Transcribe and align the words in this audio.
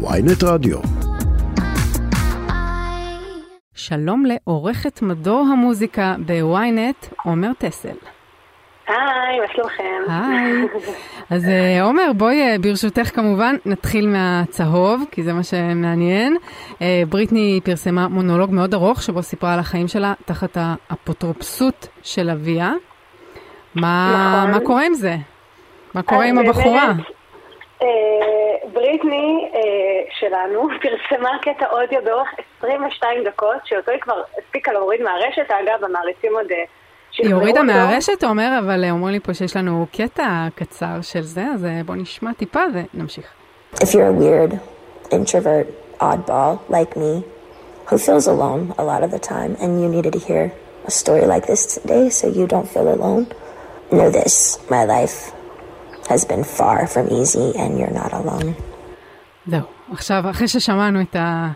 ויינט 0.00 0.42
רדיו. 0.44 0.78
שלום 3.74 4.24
לעורכת 4.26 5.02
מדור 5.02 5.46
המוזיקה 5.52 6.14
בוויינט, 6.26 7.06
עומר 7.24 7.50
טסל. 7.58 7.88
היי, 8.86 9.40
מה 9.40 9.46
שלומכם? 9.52 10.02
היי. 10.08 10.62
אז 11.36 11.48
אה, 11.48 11.82
עומר, 11.82 12.12
בואי 12.16 12.40
אה, 12.40 12.56
ברשותך 12.60 13.14
כמובן 13.14 13.56
נתחיל 13.66 14.08
מהצהוב, 14.08 15.04
כי 15.10 15.22
זה 15.22 15.32
מה 15.32 15.42
שמעניין. 15.42 16.36
אה, 16.82 17.02
בריטני 17.08 17.60
פרסמה 17.64 18.08
מונולוג 18.08 18.50
מאוד 18.52 18.74
ארוך, 18.74 19.02
שבו 19.02 19.22
סיפרה 19.22 19.54
על 19.54 19.60
החיים 19.60 19.88
שלה 19.88 20.14
תחת 20.24 20.56
האפוטרופסות 20.60 21.88
של 22.02 22.30
אביה. 22.30 22.72
מה, 23.74 24.44
נכון. 24.48 24.50
מה 24.50 24.66
קורה 24.66 24.86
עם 24.86 24.94
זה? 24.94 25.16
מה 25.94 26.02
קורה 26.02 26.24
עם 26.24 26.38
הבחורה? 26.38 26.92
באמת, 26.92 27.06
בריטני 28.88 29.50
אה, 29.54 29.60
שלנו 30.18 30.68
פרסמה 30.82 31.30
קטע 31.42 31.66
אודיו 31.70 32.00
באורך 32.04 32.28
22 32.58 33.24
דקות, 33.24 33.56
שאותו 33.64 33.90
היא 33.90 34.00
כבר 34.00 34.22
הספיקה 34.38 34.72
להוריד 34.72 35.02
מהרשת, 35.02 35.50
אגב, 35.50 35.84
המעריצים 35.84 36.32
עוד... 36.34 36.52
אה, 36.52 36.64
היא 37.18 37.34
הורידה. 37.34 37.62
מהרשת, 37.62 38.24
עומר, 38.24 38.58
אבל 38.58 38.84
אה, 38.84 38.90
אומרים 38.90 39.14
לי 39.14 39.20
פה 39.20 39.34
שיש 39.34 39.56
לנו 39.56 39.86
קטע 39.92 40.46
קצר 40.54 41.02
של 41.02 41.22
זה, 41.22 41.44
אז 41.54 41.64
אה, 41.64 41.80
בואו 41.86 41.98
נשמע 41.98 42.32
טיפה 42.32 42.60
ונמשיך. 42.74 43.26
If 43.74 43.78
you're 43.78 44.08
a 44.08 44.20
weird, 44.22 44.52
introvert, 45.12 45.66
oddball 46.00 46.54
like 46.70 46.96
me, 46.96 47.22
who 47.88 47.98
feels 47.98 48.26
alone 48.26 48.62
a 48.78 48.84
lot 48.90 49.02
of 49.06 49.10
the 49.10 49.22
time, 49.34 49.52
and 49.62 49.70
you 49.80 49.88
needed 49.96 50.12
to 50.12 50.22
hear 50.28 50.44
a 50.86 50.90
story 50.90 51.26
like 51.34 51.46
this 51.46 51.62
today 51.74 52.04
so 52.18 52.24
you 52.38 52.46
don't 52.54 52.68
feel 52.74 52.88
alone, 52.96 53.26
know 53.98 54.10
this 54.20 54.58
my 54.76 54.84
life 54.96 55.18
has 56.12 56.24
been 56.32 56.44
far 56.58 56.78
from 56.92 57.04
easy, 57.20 57.48
and 57.62 57.70
you're 57.78 57.96
not 58.02 58.12
alone. 58.20 58.48
זהו, 59.48 59.60
עכשיו, 59.92 60.22
אחרי 60.30 60.48
ששמענו 60.48 61.00
את 61.00 61.16
ה... 61.16 61.48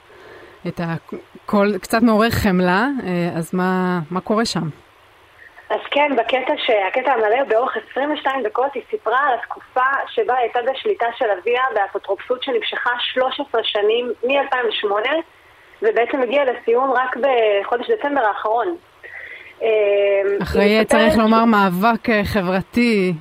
את 0.69 0.81
הקול 0.85 1.79
קצת 1.79 2.03
מעורר 2.03 2.31
חמלה, 2.31 2.87
אה, 3.07 3.39
אז 3.39 3.55
מה, 3.55 4.01
מה 4.11 4.21
קורה 4.21 4.45
שם? 4.45 4.69
אז 5.71 5.81
כן, 5.91 6.17
בקטע 6.19 6.53
שהקטע 6.57 7.13
המלא 7.13 7.45
באורך 7.49 7.77
22 7.91 8.43
דקות 8.43 8.75
היא 8.75 8.83
סיפרה 8.91 9.19
על 9.19 9.35
התקופה 9.39 9.91
שבה 10.09 10.37
הייתה 10.37 10.59
בשליטה 10.73 11.07
של 11.19 11.25
אביה 11.41 11.63
באפוטרופסות 11.75 12.43
שנמשכה 12.43 12.91
13 13.13 13.61
שנים 13.65 14.13
מ-2008 14.25 15.09
ובעצם 15.83 16.23
הגיעה 16.23 16.45
לסיום 16.45 16.93
רק 16.93 17.17
בחודש 17.17 17.91
דצמבר 17.91 18.21
האחרון. 18.21 18.77
אה, 19.63 19.69
אחרי, 20.43 20.85
צריך 20.85 21.19
לומר, 21.19 21.45
מאבק 21.45 22.11
אה, 22.11 22.25
חברתי 22.25 23.13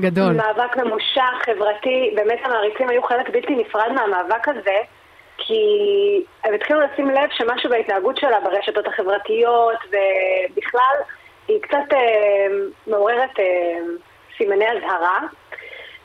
גדול. 0.00 0.32
מאבק 0.32 0.76
ממושך, 0.76 1.44
חברתי, 1.44 2.12
באמת 2.16 2.38
המעריצים 2.44 2.88
היו 2.88 3.02
חלק 3.02 3.30
בלתי 3.30 3.54
נפרד 3.54 3.92
מהמאבק 3.94 4.48
הזה, 4.48 4.76
כי 5.38 5.62
הם 6.44 6.54
התחילו 6.54 6.80
לשים 6.80 7.10
לב 7.10 7.28
שמשהו 7.30 7.70
בהתנהגות 7.70 8.16
שלה 8.16 8.40
ברשתות 8.40 8.86
החברתיות 8.86 9.78
ובכלל, 9.88 10.96
היא 11.48 11.62
קצת 11.62 11.92
אה, 11.92 11.98
מעוררת 12.86 13.38
אה, 13.38 13.44
סימני 14.38 14.64
אזהרה. 14.68 15.20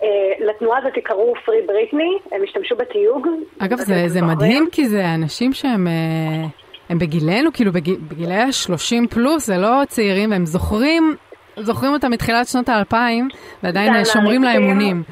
אה, 0.03 0.07
לתנועה 0.39 0.79
הזאת 0.79 0.93
קראו 1.03 1.33
פרי 1.45 1.61
בריטני, 1.67 2.17
הם 2.31 2.41
השתמשו 2.43 2.75
בתיוג. 2.75 3.27
אגב, 3.59 3.77
זה, 3.77 4.03
זה? 4.07 4.21
מדהים, 4.21 4.67
כי 4.71 4.87
זה 4.87 5.05
אנשים 5.15 5.53
שהם 5.53 5.87
אה, 5.87 6.47
הם 6.89 6.99
בגילנו, 6.99 7.53
כאילו 7.53 7.71
בגיל, 7.71 7.97
בגילי 8.07 8.35
ה-30 8.35 9.07
פלוס, 9.09 9.45
זה 9.45 9.57
לא 9.57 9.81
צעירים, 9.87 10.31
והם 10.31 10.45
זוכרים, 10.45 11.15
זוכרים 11.57 11.93
אותם 11.93 12.11
מתחילת 12.11 12.47
שנות 12.47 12.69
האלפיים, 12.69 13.27
ועדיין 13.63 14.05
שומרים 14.05 14.43
לה. 14.43 14.55
אמונים. 14.57 15.03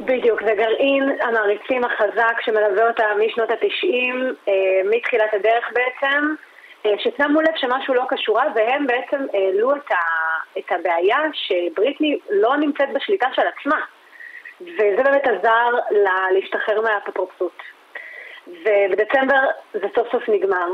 בדיוק, 0.00 0.42
זה 0.42 0.54
גרעין 0.54 1.18
המעריצים 1.22 1.84
החזק 1.84 2.40
שמלווה 2.40 2.88
אותה 2.88 3.04
משנות 3.26 3.50
התשעים, 3.50 4.34
אה, 4.48 4.52
מתחילת 4.84 5.34
הדרך 5.34 5.64
בעצם, 5.72 6.34
אה, 6.86 6.90
ששמו 6.98 7.40
לב 7.40 7.52
שמשהו 7.56 7.94
לא 7.94 8.04
קשורה, 8.08 8.44
והם 8.54 8.86
בעצם 8.86 9.26
העלו 9.34 9.76
את, 9.76 9.90
ה, 9.90 9.96
את 10.58 10.72
הבעיה 10.72 11.18
שבריטני 11.32 12.18
לא 12.30 12.56
נמצאת 12.56 12.92
בשליטה 12.92 13.26
של 13.34 13.42
עצמה. 13.46 13.80
וזה 14.60 15.02
באמת 15.04 15.26
עזר 15.28 15.70
לה 15.90 16.16
להשתחרר 16.32 16.80
מהאפוטרופסות. 16.80 17.62
ובדצמבר 18.46 19.40
זה 19.72 19.86
סוף 19.94 20.08
סוף 20.12 20.28
נגמר. 20.28 20.66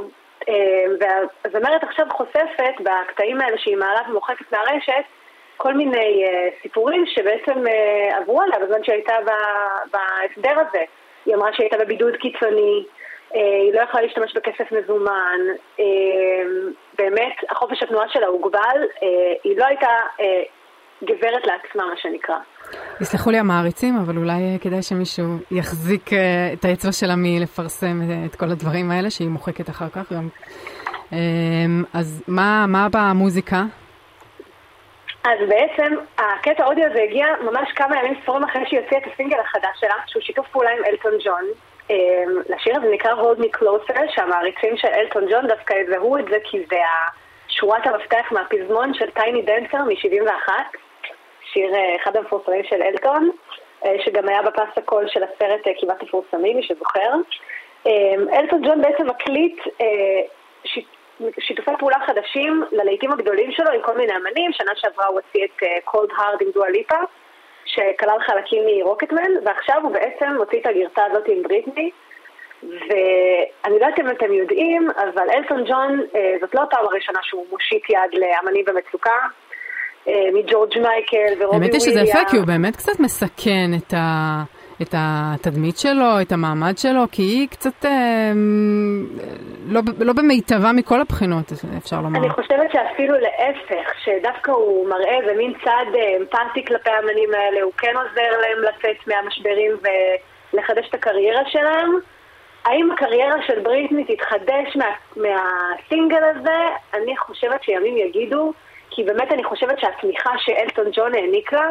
אה, 0.49 0.85
והזמרת 1.01 1.83
עכשיו 1.83 2.07
חושפת 2.13 2.75
בקטעים 2.81 3.41
האלה 3.41 3.59
שהיא 3.59 3.77
מעלה 3.77 4.01
ומוחקת 4.09 4.53
מהרשת 4.53 5.05
כל 5.57 5.75
מיני 5.75 6.25
אה, 6.25 6.49
סיפורים 6.63 7.07
שבעצם 7.07 7.67
אה, 7.67 8.17
עברו 8.17 8.43
עליה 8.43 8.59
בזמן 8.59 8.85
שהיא 8.85 8.95
הייתה 8.95 9.15
ב- 9.27 9.97
בהסדר 9.97 10.61
הזה. 10.61 10.83
היא 11.27 11.35
אמרה 11.35 11.53
שהיא 11.53 11.65
הייתה 11.65 11.85
בבידוד 11.85 12.17
קיצוני, 12.17 12.85
אה, 13.35 13.41
היא 13.41 13.75
לא 13.75 13.81
יכלה 13.81 14.01
להשתמש 14.03 14.35
בכסף 14.35 14.73
מזומן, 14.73 15.41
אה, 15.81 15.85
באמת 16.99 17.37
החופש 17.51 17.83
התנועה 17.83 18.09
שלה 18.09 18.27
הוגבל, 18.27 18.85
היא 19.45 19.59
לא 19.59 19.65
הייתה 19.65 19.89
גברת 21.05 21.47
לעצמה 21.47 21.87
מה 21.87 21.97
שנקרא. 21.97 22.37
יסלחו 23.01 23.31
לי 23.31 23.39
המעריצים, 23.39 23.97
אבל 23.97 24.17
אולי 24.17 24.59
כדאי 24.61 24.83
שמישהו 24.83 25.25
יחזיק 25.51 26.13
אה, 26.13 26.19
את 26.53 26.65
האצבע 26.65 26.93
שלה 26.93 27.15
מלפרסם 27.17 28.01
אה, 28.03 28.27
את 28.27 28.37
כל 28.37 28.47
הדברים 28.51 28.91
האלה, 28.91 29.11
שהיא 29.11 29.29
מוחקת 29.29 29.71
אחר 29.71 29.89
כך 29.89 30.13
גם. 30.13 30.29
אה, 31.13 31.19
אז 31.95 32.23
מה, 32.29 32.65
מה 32.69 32.89
במוזיקה? 32.93 33.63
אז 35.25 35.39
בעצם 35.49 35.95
הקטע 36.19 36.65
האודיו 36.65 36.85
הזה 36.91 37.03
הגיע 37.03 37.27
ממש 37.43 37.73
כמה 37.77 37.97
ימים 37.99 38.15
ספורים 38.23 38.45
אחרי 38.45 38.63
שהיא 38.67 38.81
הוציאה 38.81 39.01
את 39.01 39.07
הסינגל 39.13 39.41
החדש 39.41 39.81
שלה, 39.81 39.95
שהוא 40.07 40.23
שיתוף 40.23 40.47
פעולה 40.49 40.71
עם 40.71 40.85
אלטון 40.85 41.13
ג'ון. 41.25 41.45
אמ, 41.91 42.43
לשיר 42.49 42.77
הזה 42.77 42.87
נקרא 42.95 43.11
Hold 43.15 43.41
Me 43.41 43.59
Closer, 43.59 44.01
שהמעריצים 44.09 44.77
של 44.77 44.89
אלטון 44.89 45.25
ג'ון 45.31 45.47
דווקא 45.47 45.75
יזהו 45.75 46.19
את 46.19 46.25
זה 46.31 46.37
כי 46.45 46.59
זה 46.71 46.77
שורת 47.49 47.87
המפתח 47.87 48.27
מהפזמון 48.31 48.95
של 48.95 49.11
טייני 49.11 49.43
דנסר 49.43 49.85
מ-71, 49.85 50.51
שיר 51.57 51.75
אה, 51.75 51.97
אחד 52.03 52.17
המפורסמים 52.17 52.65
של 52.65 52.83
אלטון, 52.83 53.31
אה, 53.85 53.93
שגם 54.05 54.29
היה 54.29 54.43
בפס 54.43 54.73
הקול 54.77 55.09
של 55.09 55.23
הסרט 55.23 55.67
אה, 55.67 55.73
כמעט 55.81 56.03
מפורסמים, 56.03 56.57
מי 56.57 56.63
שזוכר. 56.63 57.11
אלטון 58.33 58.63
ג'ון 58.63 58.83
בעצם 58.83 59.07
מקליט 59.07 59.61
שיתופי 61.39 61.71
פעולה 61.79 61.97
חדשים 62.07 62.63
ללהיטים 62.73 63.13
הגדולים 63.13 63.53
שלו 63.53 63.71
עם 63.71 63.81
כל 63.83 63.97
מיני 63.97 64.13
אמנים, 64.17 64.53
שנה 64.53 64.73
שעברה 64.75 65.07
הוא 65.07 65.21
הוציא 65.21 65.45
את 65.45 65.83
קולד 65.85 66.11
הארד 66.17 66.43
עם 66.43 66.51
דואה 66.55 66.71
ליפה, 66.71 66.97
שכלל 67.65 68.21
חלקים 68.21 68.63
מרוקטמן, 68.67 69.31
ועכשיו 69.45 69.81
הוא 69.83 69.93
בעצם 69.93 70.27
מוציא 70.39 70.61
את 70.61 70.67
הגרסה 70.67 71.05
הזאת 71.11 71.29
עם 71.29 71.43
בריטני, 71.43 71.91
ואני 72.63 73.79
לא 73.81 73.85
יודעת 73.85 74.01
אם 74.01 74.11
אתם 74.11 74.33
יודעים, 74.33 74.89
אבל 74.97 75.31
אלטון 75.31 75.65
ג'ון, 75.65 76.01
זאת 76.41 76.55
לא 76.55 76.63
הפעם 76.63 76.85
הראשונה 76.87 77.19
שהוא 77.23 77.47
מושיט 77.51 77.91
יד 77.91 78.15
לאמנים 78.15 78.65
במצוקה, 78.65 79.19
מג'ורג' 80.09 80.79
מייקל 80.79 81.43
ורובי 81.43 81.57
האמת 81.57 81.73
היא 81.73 81.81
שזה 81.81 81.91
וויליאם. 81.91 82.17
יפה, 82.17 82.31
כי 82.31 82.37
הוא 82.37 82.47
באמת 82.47 82.77
קצת 82.77 83.01
מסכן 83.01 83.71
את, 83.77 83.95
ה, 83.95 84.43
את 84.83 84.95
התדמית 84.99 85.79
שלו, 85.79 86.21
את 86.23 86.33
המעמד 86.33 86.79
שלו, 86.79 87.03
כי 87.13 87.23
היא 87.23 87.49
קצת 87.49 87.85
אה, 87.85 88.33
לא, 89.67 89.81
לא 89.99 90.13
במיטבה 90.13 90.73
מכל 90.73 91.01
הבחינות, 91.01 91.53
אפשר 91.79 92.01
לומר. 92.01 92.21
אני 92.21 92.31
חושבת 92.31 92.73
שאפילו 92.73 93.15
להפך, 93.19 93.93
שדווקא 94.05 94.51
הוא 94.51 94.89
מראה 94.89 95.19
איזה 95.21 95.35
מין 95.39 95.53
צד 95.65 95.87
אה, 95.95 96.17
אמפתי 96.17 96.65
כלפי 96.65 96.91
האמנים 96.91 97.31
האלה, 97.35 97.63
הוא 97.63 97.73
כן 97.79 97.95
עוזר 97.97 98.41
להם 98.41 98.63
לצאת 98.63 99.07
מהמשברים 99.07 99.73
ולחדש 100.53 100.89
את 100.89 100.95
הקריירה 100.95 101.43
שלהם. 101.47 101.91
האם 102.65 102.91
הקריירה 102.91 103.37
של 103.47 103.61
בריטני 103.61 104.05
תתחדש 104.05 104.77
מה, 104.77 104.87
מהסינגל 105.17 106.25
הזה? 106.25 106.59
אני 106.95 107.17
חושבת 107.17 107.63
שימים 107.63 107.97
יגידו, 107.97 108.53
כי 108.91 109.03
באמת 109.03 109.33
אני 109.33 109.45
חושבת 109.45 109.81
שהתמיכה 109.81 110.31
שאלטון 110.39 110.85
ג'ון 110.93 111.15
העניק 111.15 111.53
לה 111.53 111.69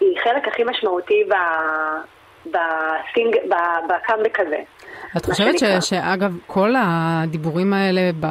היא 0.00 0.18
חלק 0.24 0.48
הכי 0.48 0.64
משמעותי 0.64 1.24
ב... 1.28 1.34
בסינג... 2.46 3.36
בקאמבק 3.88 4.40
הזה. 4.40 4.56
את 5.16 5.24
חושבת 5.26 5.58
ש. 5.58 5.64
שאגב, 5.80 6.36
כל 6.46 6.74
הדיבורים 6.78 7.72
האלה 7.72 8.10
ב, 8.20 8.26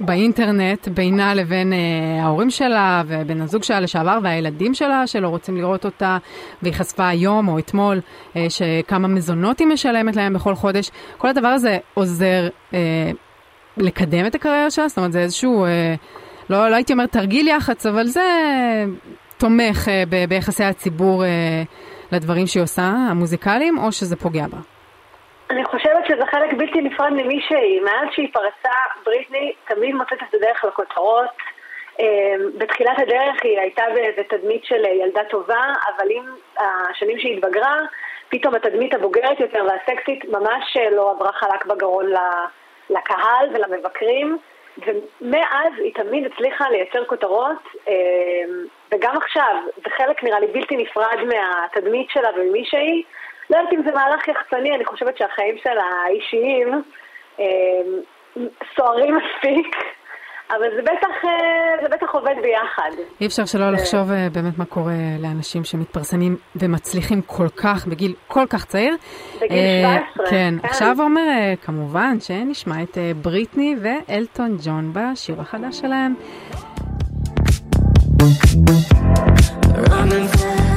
באינטרנט, 0.00 0.88
בינה 0.88 1.34
לבין 1.34 1.72
אה, 1.72 2.24
ההורים 2.24 2.50
שלה 2.50 3.02
ובן 3.06 3.40
הזוג 3.40 3.62
שלה 3.62 3.80
לשעבר 3.80 4.18
והילדים 4.22 4.74
שלה 4.74 5.06
שלא 5.06 5.28
רוצים 5.28 5.56
לראות 5.56 5.84
אותה, 5.84 6.18
והיא 6.62 6.74
חשפה 6.74 7.08
היום 7.08 7.48
או 7.48 7.58
אתמול 7.58 8.00
אה, 8.36 8.46
שכמה 8.48 9.08
מזונות 9.08 9.58
היא 9.58 9.68
משלמת 9.68 10.16
להם 10.16 10.34
בכל 10.34 10.54
חודש, 10.54 10.90
כל 11.18 11.28
הדבר 11.28 11.48
הזה 11.48 11.78
עוזר 11.94 12.48
אה, 12.74 13.10
לקדם 13.76 14.26
את 14.26 14.34
הקריירה 14.34 14.70
שלה? 14.70 14.88
זאת 14.88 14.98
אומרת, 14.98 15.12
זה 15.12 15.20
איזשהו, 15.20 15.64
אה, 15.64 15.94
לא, 16.50 16.68
לא 16.70 16.74
הייתי 16.74 16.92
אומרת 16.92 17.12
תרגיל 17.12 17.48
יח"צ, 17.48 17.86
אבל 17.86 18.04
זה 18.04 18.22
תומך 19.38 19.88
אה, 19.88 20.02
ב, 20.10 20.28
ביחסי 20.28 20.64
הציבור 20.64 21.24
אה, 21.24 21.28
לדברים 22.12 22.46
שהיא 22.46 22.62
עושה, 22.62 22.82
המוזיקליים, 23.10 23.78
או 23.78 23.92
שזה 23.92 24.16
פוגע 24.16 24.46
בה? 24.50 24.58
אני 25.50 25.64
חושבת 25.64 26.04
שזה 26.08 26.26
חלק 26.30 26.52
בלתי 26.52 26.80
נפרד 26.80 27.12
ממי 27.12 27.40
שהיא. 27.48 27.82
מאז 27.82 28.08
שהיא 28.14 28.28
פרצה, 28.32 28.76
בריטני 29.04 29.52
תמיד 29.68 29.94
מוצאת 29.94 30.18
את 30.28 30.34
הדרך 30.34 30.64
לכותרות. 30.64 31.28
אמ, 32.00 32.58
בתחילת 32.58 32.98
הדרך 32.98 33.36
היא 33.42 33.58
הייתה 33.60 33.82
באיזה 33.94 34.22
תדמית 34.28 34.64
של 34.64 34.84
ילדה 34.84 35.24
טובה, 35.30 35.62
אבל 35.96 36.06
עם 36.10 36.24
השנים 36.58 37.18
שהיא 37.18 37.38
התבגרה, 37.38 37.76
פתאום 38.28 38.54
התדמית 38.54 38.94
הבוגרת 38.94 39.40
יותר 39.40 39.64
והסקסית 39.66 40.24
ממש 40.24 40.76
לא 40.92 41.10
עברה 41.10 41.32
חלק 41.32 41.66
בגרון 41.66 42.06
לקהל 42.90 43.48
ולמבקרים. 43.54 44.38
ומאז 44.78 45.72
היא 45.78 45.94
תמיד 45.94 46.26
הצליחה 46.26 46.70
לייצר 46.70 47.04
כותרות, 47.04 47.62
וגם 48.92 49.16
עכשיו, 49.16 49.56
זה 49.76 49.90
חלק 49.96 50.24
נראה 50.24 50.40
לי 50.40 50.46
בלתי 50.46 50.76
נפרד 50.76 51.18
מהתדמית 51.26 52.10
שלה 52.10 52.28
וממי 52.36 52.64
שהיא. 52.64 53.04
לא 53.50 53.56
יודעת 53.56 53.72
אם 53.72 53.82
זה 53.82 53.92
מהלך 53.92 54.28
יחצני, 54.28 54.74
אני 54.74 54.84
חושבת 54.84 55.18
שהחיים 55.18 55.56
שלה 55.58 55.84
האישיים 56.04 56.82
סוערים 58.76 59.16
מספיק. 59.16 59.76
אבל 60.50 60.66
זה 60.76 60.82
בטח, 60.82 61.24
אה, 61.24 61.82
זה 61.82 61.88
בטח 61.96 62.14
עובד 62.14 62.34
ביחד. 62.42 62.90
אי 63.20 63.26
אפשר 63.26 63.44
שלא 63.44 63.70
לחשוב 63.70 64.10
אה, 64.10 64.28
באמת 64.32 64.58
מה 64.58 64.64
קורה 64.64 64.92
לאנשים 65.18 65.64
שמתפרסמים 65.64 66.36
ומצליחים 66.56 67.22
כל 67.22 67.48
כך, 67.56 67.86
בגיל 67.86 68.14
כל 68.26 68.46
כך 68.50 68.64
צעיר. 68.64 68.96
בגיל 69.40 69.58
17. 69.82 70.26
כן, 70.26 70.30
כן. 70.30 70.54
עכשיו 70.68 70.96
אומר, 71.00 71.54
כמובן 71.62 72.20
שנשמע 72.20 72.82
את 72.82 72.98
בריטני 73.22 73.76
ואלטון 73.82 74.56
ג'ון 74.64 74.92
בשיר 74.94 75.40
החדש 75.40 75.78
שלהם. 75.78 76.14
Running 79.86 80.75